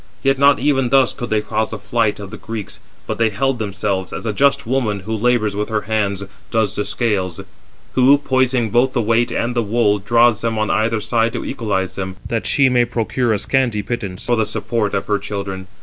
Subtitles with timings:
[0.23, 3.59] Yet not even thus could they cause a flight of the Greeks, but they held
[3.59, 7.37] themselves, as a just woman, who labours with her hands, does the scales,
[7.93, 11.45] 408 who, poising both the weight and the wool, draws them on either side to
[11.45, 15.67] equalize them, that she may procure a scanty pittance for the support of her children.